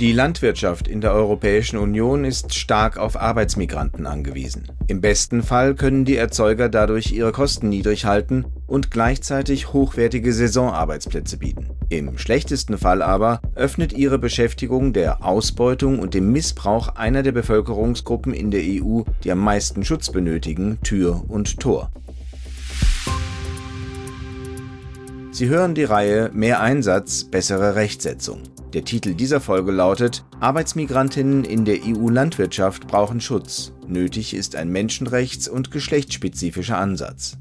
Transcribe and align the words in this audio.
Die 0.00 0.12
Landwirtschaft 0.12 0.88
in 0.88 1.02
der 1.02 1.12
Europäischen 1.12 1.76
Union 1.76 2.24
ist 2.24 2.54
stark 2.54 2.96
auf 2.96 3.20
Arbeitsmigranten 3.20 4.06
angewiesen. 4.06 4.66
Im 4.86 5.02
besten 5.02 5.42
Fall 5.42 5.74
können 5.74 6.06
die 6.06 6.16
Erzeuger 6.16 6.70
dadurch 6.70 7.12
ihre 7.12 7.32
Kosten 7.32 7.68
niedrig 7.68 8.06
halten 8.06 8.46
und 8.66 8.90
gleichzeitig 8.90 9.74
hochwertige 9.74 10.32
Saisonarbeitsplätze 10.32 11.36
bieten. 11.36 11.68
Im 11.90 12.16
schlechtesten 12.16 12.78
Fall 12.78 13.02
aber 13.02 13.42
öffnet 13.54 13.92
ihre 13.92 14.18
Beschäftigung 14.18 14.94
der 14.94 15.22
Ausbeutung 15.22 15.98
und 15.98 16.14
dem 16.14 16.32
Missbrauch 16.32 16.96
einer 16.96 17.22
der 17.22 17.32
Bevölkerungsgruppen 17.32 18.32
in 18.32 18.50
der 18.50 18.62
EU, 18.62 19.02
die 19.22 19.30
am 19.30 19.40
meisten 19.40 19.84
Schutz 19.84 20.10
benötigen, 20.10 20.78
Tür 20.82 21.24
und 21.28 21.60
Tor. 21.60 21.90
Sie 25.30 25.48
hören 25.50 25.74
die 25.74 25.84
Reihe 25.84 26.30
Mehr 26.32 26.60
Einsatz, 26.60 27.24
bessere 27.24 27.74
Rechtsetzung. 27.74 28.40
Der 28.72 28.84
Titel 28.84 29.14
dieser 29.14 29.40
Folge 29.40 29.72
lautet 29.72 30.24
Arbeitsmigrantinnen 30.38 31.44
in 31.44 31.64
der 31.64 31.78
EU-Landwirtschaft 31.84 32.86
brauchen 32.86 33.20
Schutz. 33.20 33.72
Nötig 33.88 34.32
ist 34.32 34.54
ein 34.54 34.70
menschenrechts- 34.70 35.48
und 35.48 35.72
geschlechtsspezifischer 35.72 36.78
Ansatz. 36.78 37.36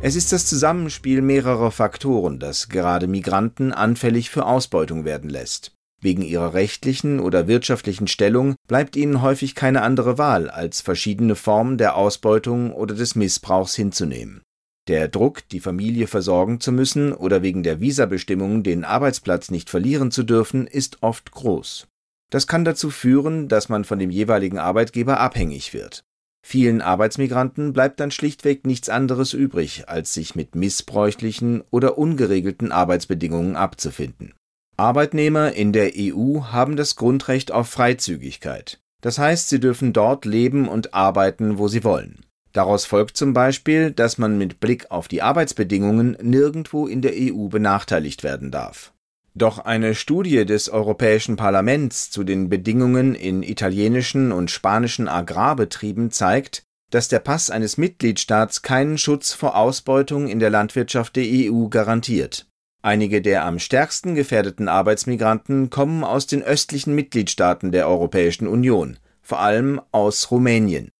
Es 0.00 0.14
ist 0.14 0.32
das 0.32 0.46
Zusammenspiel 0.46 1.22
mehrerer 1.22 1.72
Faktoren, 1.72 2.38
das 2.38 2.68
gerade 2.68 3.08
Migranten 3.08 3.72
anfällig 3.72 4.30
für 4.30 4.46
Ausbeutung 4.46 5.04
werden 5.04 5.28
lässt. 5.28 5.72
Wegen 6.02 6.22
ihrer 6.22 6.54
rechtlichen 6.54 7.20
oder 7.20 7.46
wirtschaftlichen 7.46 8.06
Stellung 8.06 8.54
bleibt 8.66 8.96
ihnen 8.96 9.20
häufig 9.20 9.54
keine 9.54 9.82
andere 9.82 10.16
Wahl, 10.16 10.48
als 10.48 10.80
verschiedene 10.80 11.34
Formen 11.34 11.76
der 11.76 11.94
Ausbeutung 11.94 12.72
oder 12.72 12.94
des 12.94 13.14
Missbrauchs 13.14 13.74
hinzunehmen. 13.74 14.42
Der 14.88 15.08
Druck, 15.08 15.46
die 15.50 15.60
Familie 15.60 16.06
versorgen 16.06 16.58
zu 16.58 16.72
müssen 16.72 17.12
oder 17.12 17.42
wegen 17.42 17.62
der 17.62 17.80
Visabestimmungen 17.80 18.62
den 18.62 18.84
Arbeitsplatz 18.84 19.50
nicht 19.50 19.68
verlieren 19.68 20.10
zu 20.10 20.22
dürfen, 20.22 20.66
ist 20.66 21.02
oft 21.02 21.32
groß. 21.32 21.86
Das 22.30 22.46
kann 22.46 22.64
dazu 22.64 22.90
führen, 22.90 23.48
dass 23.48 23.68
man 23.68 23.84
von 23.84 23.98
dem 23.98 24.10
jeweiligen 24.10 24.58
Arbeitgeber 24.58 25.20
abhängig 25.20 25.74
wird. 25.74 26.02
Vielen 26.42 26.80
Arbeitsmigranten 26.80 27.74
bleibt 27.74 28.00
dann 28.00 28.10
schlichtweg 28.10 28.66
nichts 28.66 28.88
anderes 28.88 29.34
übrig, 29.34 29.88
als 29.88 30.14
sich 30.14 30.34
mit 30.34 30.54
missbräuchlichen 30.54 31.62
oder 31.70 31.98
ungeregelten 31.98 32.72
Arbeitsbedingungen 32.72 33.56
abzufinden. 33.56 34.32
Arbeitnehmer 34.80 35.52
in 35.52 35.74
der 35.74 35.92
EU 35.94 36.44
haben 36.52 36.74
das 36.74 36.96
Grundrecht 36.96 37.52
auf 37.52 37.68
Freizügigkeit. 37.68 38.80
Das 39.02 39.18
heißt, 39.18 39.50
sie 39.50 39.60
dürfen 39.60 39.92
dort 39.92 40.24
leben 40.24 40.68
und 40.68 40.94
arbeiten, 40.94 41.58
wo 41.58 41.68
sie 41.68 41.84
wollen. 41.84 42.24
Daraus 42.54 42.86
folgt 42.86 43.18
zum 43.18 43.34
Beispiel, 43.34 43.90
dass 43.90 44.16
man 44.16 44.38
mit 44.38 44.58
Blick 44.58 44.90
auf 44.90 45.06
die 45.06 45.20
Arbeitsbedingungen 45.20 46.16
nirgendwo 46.22 46.86
in 46.86 47.02
der 47.02 47.12
EU 47.14 47.48
benachteiligt 47.48 48.22
werden 48.22 48.50
darf. 48.50 48.94
Doch 49.34 49.58
eine 49.58 49.94
Studie 49.94 50.46
des 50.46 50.70
Europäischen 50.70 51.36
Parlaments 51.36 52.10
zu 52.10 52.24
den 52.24 52.48
Bedingungen 52.48 53.14
in 53.14 53.42
italienischen 53.42 54.32
und 54.32 54.50
spanischen 54.50 55.08
Agrarbetrieben 55.08 56.10
zeigt, 56.10 56.62
dass 56.90 57.08
der 57.08 57.18
Pass 57.20 57.50
eines 57.50 57.76
Mitgliedstaats 57.76 58.62
keinen 58.62 58.96
Schutz 58.96 59.34
vor 59.34 59.56
Ausbeutung 59.56 60.26
in 60.26 60.38
der 60.38 60.50
Landwirtschaft 60.50 61.16
der 61.16 61.26
EU 61.26 61.66
garantiert. 61.68 62.46
Einige 62.82 63.20
der 63.20 63.44
am 63.44 63.58
stärksten 63.58 64.14
gefährdeten 64.14 64.68
Arbeitsmigranten 64.68 65.68
kommen 65.68 66.02
aus 66.02 66.26
den 66.26 66.42
östlichen 66.42 66.94
Mitgliedstaaten 66.94 67.72
der 67.72 67.86
Europäischen 67.88 68.46
Union, 68.46 68.98
vor 69.20 69.40
allem 69.40 69.80
aus 69.92 70.30
Rumänien. 70.30 70.90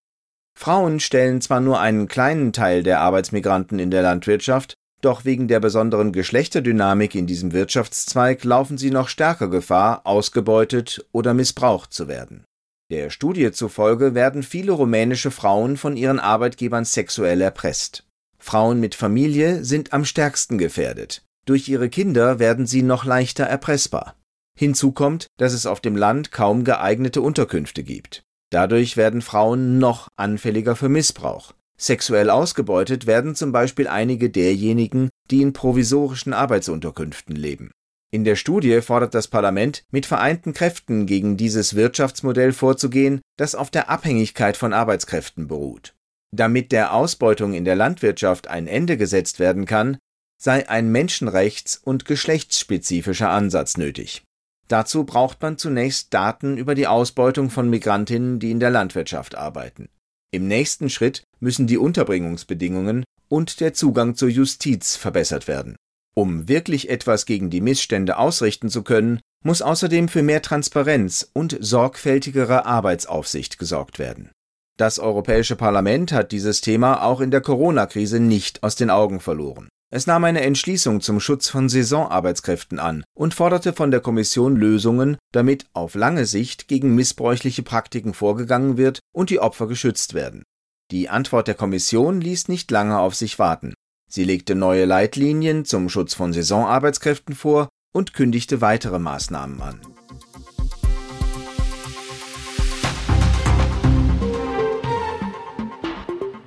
Frauen 0.58 1.00
stellen 1.00 1.40
zwar 1.40 1.60
nur 1.60 1.80
einen 1.80 2.06
kleinen 2.06 2.52
Teil 2.52 2.82
der 2.82 3.00
Arbeitsmigranten 3.00 3.78
in 3.78 3.90
der 3.90 4.02
Landwirtschaft, 4.02 4.74
doch 5.00 5.24
wegen 5.24 5.48
der 5.48 5.60
besonderen 5.60 6.12
Geschlechterdynamik 6.12 7.14
in 7.14 7.26
diesem 7.26 7.52
Wirtschaftszweig 7.52 8.44
laufen 8.44 8.76
sie 8.76 8.90
noch 8.90 9.08
stärker 9.08 9.48
Gefahr, 9.48 10.02
ausgebeutet 10.04 11.06
oder 11.12 11.32
missbraucht 11.32 11.94
zu 11.94 12.08
werden. 12.08 12.44
Der 12.90 13.08
Studie 13.08 13.52
zufolge 13.52 14.14
werden 14.14 14.42
viele 14.42 14.72
rumänische 14.72 15.30
Frauen 15.30 15.78
von 15.78 15.96
ihren 15.96 16.18
Arbeitgebern 16.18 16.84
sexuell 16.84 17.40
erpresst. 17.40 18.04
Frauen 18.38 18.80
mit 18.80 18.94
Familie 18.94 19.64
sind 19.64 19.94
am 19.94 20.04
stärksten 20.04 20.58
gefährdet. 20.58 21.22
Durch 21.50 21.68
ihre 21.68 21.88
Kinder 21.88 22.38
werden 22.38 22.64
sie 22.64 22.82
noch 22.82 23.04
leichter 23.04 23.42
erpressbar. 23.42 24.14
Hinzu 24.56 24.92
kommt, 24.92 25.26
dass 25.36 25.52
es 25.52 25.66
auf 25.66 25.80
dem 25.80 25.96
Land 25.96 26.30
kaum 26.30 26.62
geeignete 26.62 27.22
Unterkünfte 27.22 27.82
gibt. 27.82 28.22
Dadurch 28.52 28.96
werden 28.96 29.20
Frauen 29.20 29.80
noch 29.80 30.06
anfälliger 30.14 30.76
für 30.76 30.88
Missbrauch. 30.88 31.52
Sexuell 31.76 32.30
ausgebeutet 32.30 33.08
werden 33.08 33.34
zum 33.34 33.50
Beispiel 33.50 33.88
einige 33.88 34.30
derjenigen, 34.30 35.08
die 35.32 35.42
in 35.42 35.52
provisorischen 35.52 36.34
Arbeitsunterkünften 36.34 37.34
leben. 37.34 37.72
In 38.12 38.22
der 38.22 38.36
Studie 38.36 38.80
fordert 38.80 39.16
das 39.16 39.26
Parlament, 39.26 39.82
mit 39.90 40.06
vereinten 40.06 40.52
Kräften 40.52 41.04
gegen 41.06 41.36
dieses 41.36 41.74
Wirtschaftsmodell 41.74 42.52
vorzugehen, 42.52 43.22
das 43.36 43.56
auf 43.56 43.72
der 43.72 43.90
Abhängigkeit 43.90 44.56
von 44.56 44.72
Arbeitskräften 44.72 45.48
beruht. 45.48 45.96
Damit 46.32 46.70
der 46.70 46.94
Ausbeutung 46.94 47.54
in 47.54 47.64
der 47.64 47.74
Landwirtschaft 47.74 48.46
ein 48.46 48.68
Ende 48.68 48.96
gesetzt 48.96 49.40
werden 49.40 49.64
kann, 49.64 49.98
sei 50.40 50.68
ein 50.68 50.90
menschenrechts- 50.90 51.80
und 51.82 52.06
geschlechtsspezifischer 52.06 53.30
Ansatz 53.30 53.76
nötig. 53.76 54.22
Dazu 54.68 55.04
braucht 55.04 55.42
man 55.42 55.58
zunächst 55.58 56.14
Daten 56.14 56.56
über 56.56 56.74
die 56.74 56.86
Ausbeutung 56.86 57.50
von 57.50 57.68
Migrantinnen, 57.68 58.38
die 58.38 58.50
in 58.50 58.60
der 58.60 58.70
Landwirtschaft 58.70 59.34
arbeiten. 59.34 59.88
Im 60.32 60.46
nächsten 60.46 60.88
Schritt 60.88 61.24
müssen 61.40 61.66
die 61.66 61.76
Unterbringungsbedingungen 61.76 63.04
und 63.28 63.60
der 63.60 63.74
Zugang 63.74 64.14
zur 64.14 64.28
Justiz 64.28 64.96
verbessert 64.96 65.48
werden. 65.48 65.76
Um 66.14 66.48
wirklich 66.48 66.88
etwas 66.88 67.26
gegen 67.26 67.50
die 67.50 67.60
Missstände 67.60 68.16
ausrichten 68.16 68.68
zu 68.68 68.82
können, 68.82 69.20
muss 69.44 69.62
außerdem 69.62 70.08
für 70.08 70.22
mehr 70.22 70.42
Transparenz 70.42 71.30
und 71.32 71.56
sorgfältigere 71.60 72.64
Arbeitsaufsicht 72.64 73.58
gesorgt 73.58 73.98
werden. 73.98 74.30
Das 74.76 74.98
Europäische 74.98 75.56
Parlament 75.56 76.12
hat 76.12 76.32
dieses 76.32 76.60
Thema 76.60 77.02
auch 77.02 77.20
in 77.20 77.30
der 77.30 77.40
Corona-Krise 77.40 78.20
nicht 78.20 78.62
aus 78.62 78.76
den 78.76 78.90
Augen 78.90 79.20
verloren. 79.20 79.68
Es 79.92 80.06
nahm 80.06 80.22
eine 80.22 80.42
Entschließung 80.42 81.00
zum 81.00 81.18
Schutz 81.18 81.48
von 81.48 81.68
Saisonarbeitskräften 81.68 82.78
an 82.78 83.02
und 83.12 83.34
forderte 83.34 83.72
von 83.72 83.90
der 83.90 84.00
Kommission 84.00 84.54
Lösungen, 84.54 85.16
damit 85.32 85.66
auf 85.72 85.96
lange 85.96 86.26
Sicht 86.26 86.68
gegen 86.68 86.94
missbräuchliche 86.94 87.64
Praktiken 87.64 88.14
vorgegangen 88.14 88.76
wird 88.76 89.00
und 89.12 89.30
die 89.30 89.40
Opfer 89.40 89.66
geschützt 89.66 90.14
werden. 90.14 90.44
Die 90.92 91.08
Antwort 91.08 91.48
der 91.48 91.56
Kommission 91.56 92.20
ließ 92.20 92.46
nicht 92.46 92.70
lange 92.70 93.00
auf 93.00 93.16
sich 93.16 93.40
warten. 93.40 93.74
Sie 94.08 94.24
legte 94.24 94.54
neue 94.54 94.84
Leitlinien 94.84 95.64
zum 95.64 95.88
Schutz 95.88 96.14
von 96.14 96.32
Saisonarbeitskräften 96.32 97.34
vor 97.34 97.68
und 97.92 98.14
kündigte 98.14 98.60
weitere 98.60 99.00
Maßnahmen 99.00 99.60
an. 99.60 99.80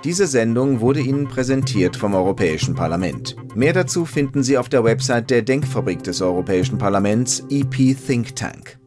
Diese 0.04 0.28
Sendung 0.28 0.82
wurde 0.82 1.00
Ihnen 1.00 1.30
präsentiert 1.30 1.96
vom 1.96 2.14
Europäischen 2.14 2.76
Parlament. 2.76 3.38
Mehr 3.56 3.72
dazu 3.72 4.06
finden 4.06 4.44
Sie 4.44 4.58
auf 4.58 4.68
der 4.68 4.84
Website 4.84 5.30
der 5.30 5.44
Denkfabrik 5.44 6.04
des 6.04 6.22
Europäischen 6.22 6.78
Parlaments 6.78 7.42
EP 7.50 7.96
Think 8.06 8.36
Tank. 8.36 8.83